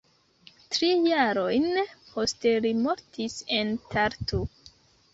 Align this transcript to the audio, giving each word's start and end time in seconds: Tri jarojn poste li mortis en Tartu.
Tri 0.75 0.89
jarojn 1.09 1.69
poste 2.09 2.57
li 2.67 2.75
mortis 2.83 3.39
en 3.63 3.75
Tartu. 3.97 4.47